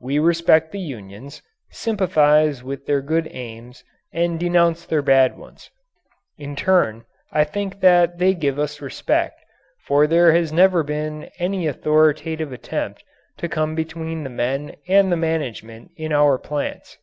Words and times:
We 0.00 0.20
respect 0.20 0.70
the 0.70 0.78
unions, 0.78 1.42
sympathize 1.70 2.62
with 2.62 2.86
their 2.86 3.02
good 3.02 3.26
aims 3.32 3.82
and 4.12 4.38
denounce 4.38 4.86
their 4.86 5.02
bad 5.02 5.36
ones. 5.36 5.70
In 6.38 6.54
turn 6.54 7.04
I 7.32 7.42
think 7.42 7.80
that 7.80 8.18
they 8.18 8.32
give 8.32 8.60
us 8.60 8.80
respect, 8.80 9.40
for 9.84 10.06
there 10.06 10.32
has 10.32 10.52
never 10.52 10.84
been 10.84 11.24
any 11.40 11.66
authoritative 11.66 12.52
attempt 12.52 13.02
to 13.38 13.48
come 13.48 13.74
between 13.74 14.22
the 14.22 14.30
men 14.30 14.76
and 14.86 15.10
the 15.10 15.16
management 15.16 15.90
in 15.96 16.12
our 16.12 16.38
plants. 16.38 16.98